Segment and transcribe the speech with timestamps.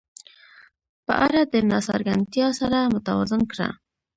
[1.05, 3.69] په اړه د ناڅرګندتیا سره متوازن کړه.